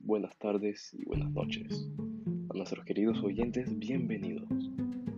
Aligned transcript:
buenas 0.00 0.36
tardes 0.38 0.92
y 0.92 1.04
buenas 1.04 1.30
noches. 1.30 1.88
A 2.50 2.54
nuestros 2.54 2.84
queridos 2.84 3.22
oyentes, 3.22 3.78
bienvenidos 3.78 4.48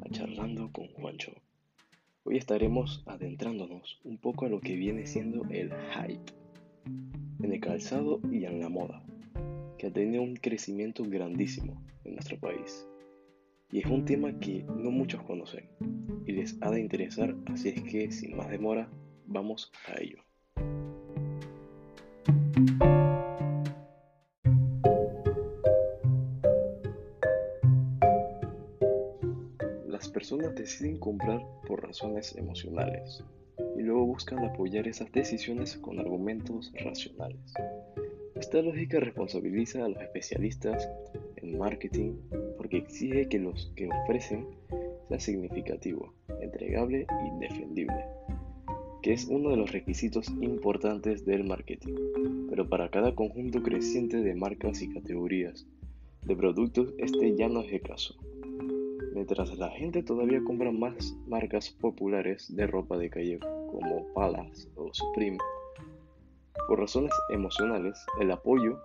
a 0.00 0.08
Charlando 0.10 0.70
con 0.70 0.86
Juancho. 0.92 1.32
Hoy 2.22 2.36
estaremos 2.36 3.02
adentrándonos 3.06 4.00
un 4.04 4.18
poco 4.18 4.46
a 4.46 4.48
lo 4.48 4.60
que 4.60 4.76
viene 4.76 5.06
siendo 5.06 5.42
el 5.50 5.72
hype 5.72 6.32
en 7.42 7.52
el 7.52 7.60
calzado 7.60 8.20
y 8.30 8.44
en 8.44 8.60
la 8.60 8.68
moda, 8.68 9.02
que 9.76 9.88
ha 9.88 9.92
tenido 9.92 10.22
un 10.22 10.36
crecimiento 10.36 11.02
grandísimo 11.02 11.82
en 12.04 12.14
nuestro 12.14 12.38
país. 12.38 12.86
Y 13.72 13.80
es 13.80 13.86
un 13.86 14.04
tema 14.04 14.38
que 14.38 14.62
no 14.62 14.92
muchos 14.92 15.20
conocen 15.24 15.68
y 16.26 16.32
les 16.32 16.56
ha 16.62 16.70
de 16.70 16.78
interesar, 16.78 17.34
así 17.46 17.70
es 17.70 17.82
que 17.82 18.12
sin 18.12 18.36
más 18.36 18.48
demora, 18.50 18.88
vamos 19.26 19.72
a 19.88 20.00
ello. 20.00 20.22
Personas 30.32 30.54
deciden 30.54 30.96
comprar 30.96 31.42
por 31.66 31.82
razones 31.82 32.34
emocionales 32.36 33.22
y 33.76 33.82
luego 33.82 34.06
buscan 34.06 34.38
apoyar 34.38 34.88
esas 34.88 35.12
decisiones 35.12 35.76
con 35.76 35.98
argumentos 35.98 36.72
racionales. 36.82 37.52
Esta 38.34 38.62
lógica 38.62 38.98
responsabiliza 38.98 39.84
a 39.84 39.88
los 39.88 40.00
especialistas 40.00 40.88
en 41.36 41.58
marketing 41.58 42.14
porque 42.56 42.78
exige 42.78 43.28
que 43.28 43.40
los 43.40 43.74
que 43.76 43.90
ofrecen 43.90 44.46
sea 45.10 45.20
significativo, 45.20 46.14
entregable 46.40 47.06
y 47.26 47.38
defendible 47.38 48.02
que 49.02 49.12
es 49.12 49.26
uno 49.26 49.50
de 49.50 49.56
los 49.58 49.70
requisitos 49.70 50.28
importantes 50.40 51.26
del 51.26 51.44
marketing, 51.44 51.94
pero 52.48 52.70
para 52.70 52.88
cada 52.88 53.14
conjunto 53.14 53.62
creciente 53.62 54.18
de 54.22 54.34
marcas 54.34 54.80
y 54.80 54.88
categorías 54.88 55.66
de 56.24 56.36
productos 56.36 56.94
este 56.96 57.36
ya 57.36 57.50
no 57.50 57.60
es 57.60 57.72
el 57.72 57.82
caso. 57.82 58.14
Mientras 59.14 59.56
la 59.58 59.70
gente 59.70 60.02
todavía 60.02 60.42
compra 60.42 60.72
más 60.72 61.14
marcas 61.26 61.70
populares 61.70 62.54
de 62.56 62.66
ropa 62.66 62.96
de 62.96 63.10
calle 63.10 63.38
como 63.38 64.06
Palace 64.14 64.68
o 64.74 64.92
Supreme, 64.92 65.38
por 66.66 66.80
razones 66.80 67.12
emocionales, 67.28 67.98
el 68.20 68.30
apoyo 68.30 68.80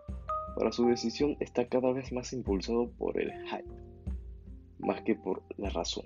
para 0.58 0.72
su 0.74 0.86
decisión 0.88 1.38
está 1.40 1.68
cada 1.68 1.94
vez 1.94 2.12
más 2.12 2.34
impulsado 2.34 2.90
por 2.98 3.22
el 3.22 3.32
hype, 3.48 3.70
más 4.80 5.02
que 5.04 5.16
por 5.16 5.44
la 5.58 5.70
razón. 5.70 6.06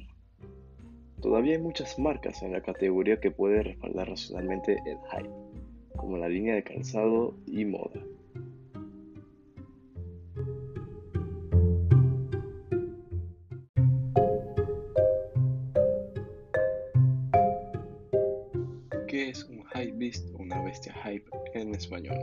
Todavía 1.21 1.55
hay 1.55 1.61
muchas 1.61 1.97
marcas 1.97 2.43
en 2.43 2.51
la 2.51 2.61
categoría 2.61 3.19
que 3.19 3.31
pueden 3.31 3.63
respaldar 3.63 4.09
racionalmente 4.09 4.77
el 4.85 4.97
hype, 5.11 5.33
como 5.95 6.17
la 6.17 6.29
línea 6.29 6.55
de 6.55 6.63
calzado 6.63 7.33
y 7.47 7.65
moda. 7.65 8.01
Beast 20.01 20.25
o 20.33 20.41
una 20.41 20.61
bestia 20.63 20.93
hype 21.03 21.29
en 21.53 21.75
español? 21.75 22.17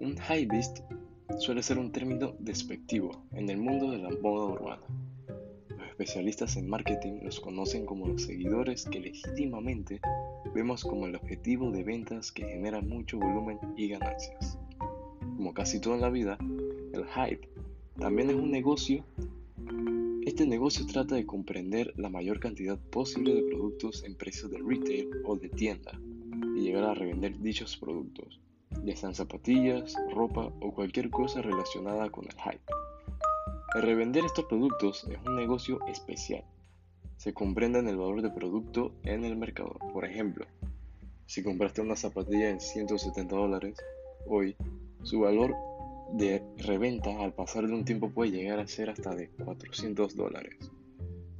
Un 0.00 0.16
high 0.16 0.46
beast 0.46 0.80
suele 1.38 1.62
ser 1.62 1.78
un 1.78 1.92
término 1.92 2.34
despectivo 2.40 3.24
en 3.32 3.48
el 3.48 3.58
mundo 3.58 3.90
de 3.92 3.98
la 3.98 4.10
moda 4.10 4.46
urbana 4.46 4.86
especialistas 6.02 6.56
en 6.56 6.68
marketing 6.68 7.20
los 7.22 7.38
conocen 7.38 7.86
como 7.86 8.08
los 8.08 8.22
seguidores 8.22 8.86
que 8.86 8.98
legítimamente 8.98 10.00
vemos 10.52 10.82
como 10.82 11.06
el 11.06 11.14
objetivo 11.14 11.70
de 11.70 11.84
ventas 11.84 12.32
que 12.32 12.44
genera 12.44 12.80
mucho 12.80 13.18
volumen 13.18 13.60
y 13.76 13.86
ganancias. 13.86 14.58
Como 15.36 15.54
casi 15.54 15.80
todo 15.80 15.94
en 15.94 16.00
la 16.00 16.10
vida, 16.10 16.38
el 16.92 17.04
hype 17.04 17.48
también 18.00 18.30
es 18.30 18.36
un 18.36 18.50
negocio. 18.50 19.04
Este 20.26 20.44
negocio 20.44 20.86
trata 20.86 21.14
de 21.14 21.24
comprender 21.24 21.92
la 21.96 22.08
mayor 22.08 22.40
cantidad 22.40 22.78
posible 22.78 23.34
de 23.34 23.42
productos 23.42 24.02
en 24.02 24.16
precios 24.16 24.50
de 24.50 24.58
retail 24.58 25.08
o 25.24 25.36
de 25.36 25.50
tienda 25.50 26.00
y 26.54 26.60
llegar 26.60 26.84
a 26.84 26.94
revender 26.94 27.38
dichos 27.38 27.76
productos, 27.76 28.40
ya 28.84 28.96
sean 28.96 29.14
zapatillas, 29.14 29.96
ropa 30.12 30.52
o 30.60 30.72
cualquier 30.72 31.10
cosa 31.10 31.42
relacionada 31.42 32.10
con 32.10 32.24
el 32.24 32.34
hype. 32.34 32.72
El 33.74 33.82
revender 33.82 34.24
estos 34.24 34.44
productos 34.46 35.04
es 35.10 35.18
un 35.26 35.36
negocio 35.36 35.80
especial. 35.86 36.44
Se 37.16 37.32
comprende 37.32 37.78
en 37.78 37.88
el 37.88 37.96
valor 37.96 38.20
del 38.20 38.34
producto 38.34 38.92
en 39.04 39.24
el 39.24 39.36
mercado. 39.36 39.78
Por 39.92 40.04
ejemplo, 40.04 40.46
si 41.26 41.42
compraste 41.42 41.80
una 41.80 41.96
zapatilla 41.96 42.50
en 42.50 42.60
170 42.60 43.34
dólares, 43.34 43.78
hoy 44.26 44.56
su 45.02 45.20
valor 45.20 45.54
de 46.12 46.42
reventa 46.58 47.22
al 47.22 47.32
pasar 47.32 47.66
de 47.66 47.74
un 47.74 47.84
tiempo 47.84 48.10
puede 48.10 48.32
llegar 48.32 48.58
a 48.58 48.66
ser 48.66 48.90
hasta 48.90 49.14
de 49.14 49.28
400 49.28 50.14
dólares. 50.14 50.70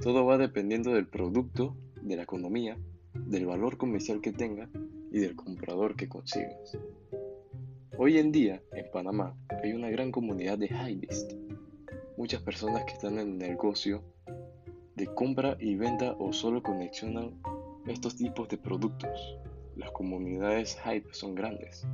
Todo 0.00 0.24
va 0.24 0.38
dependiendo 0.38 0.92
del 0.92 1.06
producto, 1.06 1.76
de 2.00 2.16
la 2.16 2.22
economía, 2.22 2.78
del 3.14 3.46
valor 3.46 3.76
comercial 3.76 4.20
que 4.20 4.32
tenga 4.32 4.68
y 5.12 5.20
del 5.20 5.36
comprador 5.36 5.94
que 5.94 6.08
consigas. 6.08 6.76
Hoy 7.98 8.18
en 8.18 8.32
día, 8.32 8.62
en 8.72 8.90
Panamá, 8.90 9.36
hay 9.62 9.72
una 9.72 9.90
gran 9.90 10.10
comunidad 10.10 10.58
de 10.58 10.66
Highbeast 10.66 11.32
muchas 12.16 12.42
personas 12.42 12.84
que 12.84 12.92
están 12.92 13.18
en 13.18 13.32
el 13.32 13.38
negocio 13.38 14.02
de 14.94 15.06
compra 15.06 15.56
y 15.58 15.74
venta 15.76 16.14
o 16.18 16.32
solo 16.32 16.62
conexionan 16.62 17.40
estos 17.86 18.16
tipos 18.16 18.48
de 18.48 18.58
productos. 18.58 19.38
Las 19.76 19.90
comunidades 19.90 20.78
hype 20.84 21.12
son 21.12 21.34
grandes. 21.34 21.86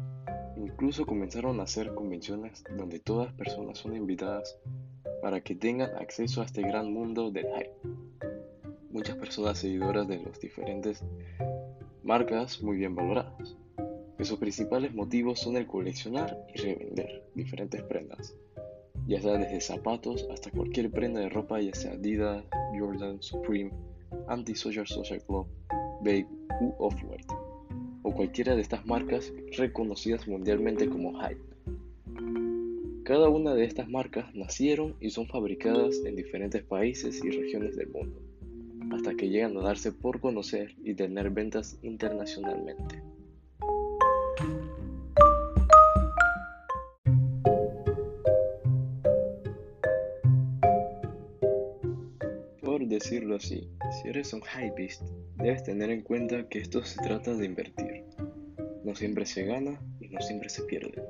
Incluso 0.57 1.07
comenzaron 1.07 1.61
a 1.61 1.63
hacer 1.63 1.95
convenciones 1.95 2.65
donde 2.77 2.99
todas 2.99 3.33
personas 3.35 3.79
son 3.79 3.97
invitadas 3.97 4.59
para 5.23 5.41
que 5.41 5.55
tengan 5.55 5.97
acceso 5.97 6.43
a 6.43 6.45
este 6.45 6.63
gran 6.63 6.93
mundo 6.93 7.31
del 7.31 7.47
hype. 7.47 7.73
Muchas 8.91 9.17
personas 9.17 9.59
seguidoras 9.59 10.09
de 10.09 10.19
los 10.19 10.39
diferentes 10.41 11.05
marcas 12.09 12.61
muy 12.61 12.79
bien 12.79 12.97
valoradas. 12.97 13.57
Que 14.17 14.25
sus 14.25 14.41
principales 14.41 14.93
motivos 14.93 15.39
son 15.39 15.57
el 15.57 15.69
coleccionar 15.69 16.37
y 16.53 16.59
revender 16.59 17.23
diferentes 17.37 17.83
prendas 17.83 18.35
ya 19.09 19.23
sea 19.23 19.39
desde 19.39 19.61
zapatos 19.63 20.29
hasta 20.31 20.51
cualquier 20.51 20.91
prenda 20.91 21.21
de 21.21 21.31
ropa, 21.31 21.61
ya 21.61 21.75
sea 21.75 21.93
Adidas, 21.93 22.45
Jordan, 22.79 23.23
Supreme, 23.23 23.71
Anti-Social 24.29 24.87
Social 24.87 25.23
Club, 25.27 25.47
Babe 26.01 26.27
u 26.61 26.75
Off-White, 26.79 27.35
o 28.03 28.13
cualquiera 28.13 28.55
de 28.55 28.61
estas 28.61 28.85
marcas 28.85 29.33
reconocidas 29.57 30.29
mundialmente 30.29 30.89
como 30.91 31.19
hype. 31.21 31.41
Cada 33.05 33.31
una 33.31 33.55
de 33.55 33.65
estas 33.65 33.89
marcas 33.89 34.35
nacieron 34.35 34.95
y 35.01 35.09
son 35.09 35.27
fabricadas 35.27 36.05
en 36.05 36.15
diferentes 36.15 36.63
países 36.63 37.25
y 37.25 37.31
regiones 37.31 37.77
del 37.77 37.89
mundo, 37.89 38.21
hasta 38.93 39.15
que 39.15 39.29
llegan 39.29 39.57
a 39.57 39.63
darse 39.63 39.93
por 39.93 40.21
conocer 40.21 40.75
y 40.83 40.95
tener 40.95 41.31
ventas 41.31 41.79
internacionalmente. 41.83 43.03
decirlo 52.99 53.37
así, 53.37 53.69
si 53.91 54.09
eres 54.09 54.33
un 54.33 54.43
hypeist, 54.43 55.03
debes 55.37 55.63
tener 55.63 55.91
en 55.91 56.03
cuenta 56.03 56.49
que 56.49 56.59
esto 56.59 56.83
se 56.83 57.01
trata 57.01 57.35
de 57.35 57.47
invertir. 57.47 58.05
No 58.85 58.95
siempre 58.95 59.25
se 59.25 59.45
gana 59.45 59.81
y 60.01 60.09
no 60.09 60.21
siempre 60.21 60.49
se 60.49 60.65
pierde. 60.65 61.03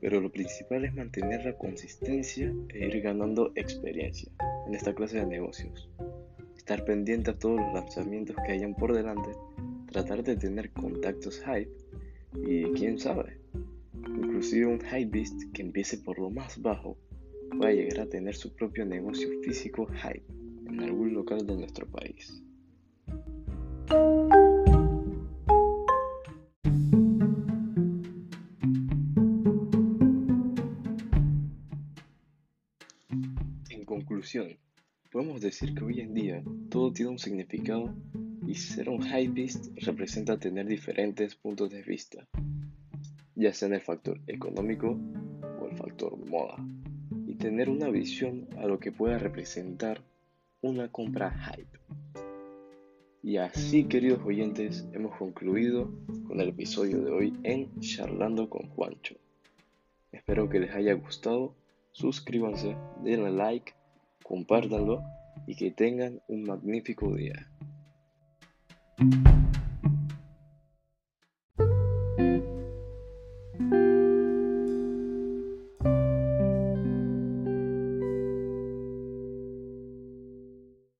Pero 0.00 0.20
lo 0.20 0.30
principal 0.30 0.84
es 0.84 0.94
mantener 0.94 1.44
la 1.44 1.56
consistencia 1.56 2.52
e 2.68 2.86
ir 2.86 3.00
ganando 3.00 3.50
experiencia 3.56 4.30
en 4.68 4.74
esta 4.74 4.94
clase 4.94 5.18
de 5.18 5.26
negocios. 5.26 5.90
Estar 6.68 6.84
pendiente 6.84 7.30
a 7.30 7.38
todos 7.38 7.60
los 7.60 7.72
lanzamientos 7.74 8.34
que 8.44 8.50
hayan 8.50 8.74
por 8.74 8.92
delante, 8.92 9.30
tratar 9.86 10.24
de 10.24 10.34
tener 10.34 10.72
contactos 10.72 11.40
hype 11.44 11.70
y 12.44 12.64
quién 12.72 12.98
sabe, 12.98 13.38
inclusive 14.04 14.66
un 14.66 14.80
hypebeast 14.80 15.52
que 15.52 15.62
empiece 15.62 15.98
por 15.98 16.18
lo 16.18 16.28
más 16.28 16.60
bajo 16.60 16.98
va 17.62 17.68
a 17.68 17.72
llegar 17.72 18.00
a 18.00 18.08
tener 18.08 18.34
su 18.34 18.52
propio 18.52 18.84
negocio 18.84 19.28
físico 19.44 19.86
hype 19.86 20.24
en 20.66 20.80
algún 20.80 21.14
local 21.14 21.46
de 21.46 21.54
nuestro 21.54 21.86
país. 21.86 22.42
En 33.70 33.84
conclusión, 33.84 34.58
podemos 35.10 35.40
decir 35.40 35.74
que 35.74 35.84
hoy 35.84 36.00
en 36.00 36.14
día 36.14 36.42
todo 36.68 36.92
tiene 36.92 37.12
un 37.12 37.18
significado 37.18 37.94
y 38.46 38.54
ser 38.54 38.88
un 38.88 39.02
hypebeast 39.02 39.76
representa 39.78 40.38
tener 40.38 40.66
diferentes 40.66 41.34
puntos 41.34 41.70
de 41.70 41.82
vista, 41.82 42.26
ya 43.34 43.52
sea 43.52 43.68
en 43.68 43.74
el 43.74 43.80
factor 43.80 44.20
económico 44.26 44.98
o 45.60 45.68
el 45.68 45.76
factor 45.76 46.16
moda, 46.28 46.56
y 47.26 47.34
tener 47.34 47.68
una 47.68 47.88
visión 47.88 48.48
a 48.58 48.66
lo 48.66 48.78
que 48.78 48.92
pueda 48.92 49.18
representar 49.18 50.02
una 50.62 50.88
compra 50.88 51.30
hype. 51.30 51.78
Y 53.22 53.38
así, 53.38 53.84
queridos 53.84 54.20
oyentes, 54.24 54.86
hemos 54.92 55.16
concluido 55.16 55.90
con 56.28 56.40
el 56.40 56.50
episodio 56.50 57.00
de 57.02 57.10
hoy 57.10 57.34
en 57.42 57.80
Charlando 57.80 58.48
con 58.48 58.68
Juancho. 58.68 59.16
Espero 60.12 60.48
que 60.48 60.60
les 60.60 60.72
haya 60.72 60.94
gustado. 60.94 61.52
Suscríbanse, 61.90 62.76
denle 63.02 63.32
like, 63.32 63.72
compártanlo 64.22 65.02
y 65.46 65.54
que 65.56 65.70
tengan 65.70 66.20
un 66.28 66.44
magnífico 66.44 67.14
día. 67.14 67.50